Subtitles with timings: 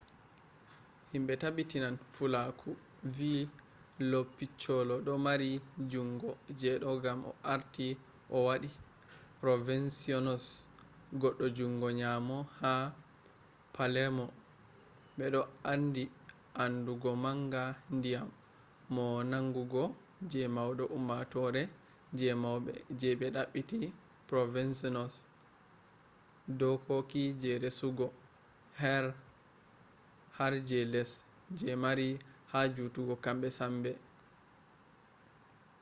[1.11, 2.69] himbe tabbitan fulaku
[3.17, 3.33] vi
[4.11, 5.49] lo piccolo do mari
[5.91, 7.87] jungo je do gam o arti
[8.35, 8.69] o wadi
[9.41, 10.45] provenzano’s
[11.21, 12.73] goddo jungo nyamo ha
[13.75, 14.25] palermo
[15.17, 16.03] be odo mari
[16.63, 17.63] amdugo manga
[18.03, 18.35] nyamin
[18.93, 19.83] mo mangungo
[20.31, 21.63] je maudo ummatore
[22.17, 23.77] je maube je be dabbiti
[24.29, 25.15] provenzano’s
[26.59, 28.07] dokoki je resugo
[30.37, 31.11] har je less
[31.57, 32.07] je mari
[32.51, 34.03] ha jutungo kambe sambe network